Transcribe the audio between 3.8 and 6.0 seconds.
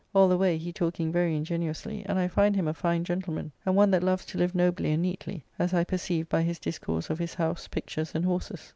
that loves to live nobly and neatly, as I